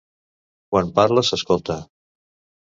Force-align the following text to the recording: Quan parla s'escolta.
Quan 0.75 0.89
parla 0.95 1.25
s'escolta. 1.29 1.77